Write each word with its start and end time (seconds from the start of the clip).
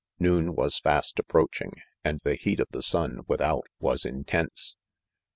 Noon 0.19 0.55
was 0.55 0.79
fast 0.79 1.19
approaching, 1.19 1.73
and 2.03 2.21
the 2.21 2.33
heat 2.33 2.59
of 2.59 2.67
the 2.71 2.81
sun 2.81 3.21
without, 3.27 3.67
was 3.79 4.03
intense* 4.03 4.75
We. 4.75 4.79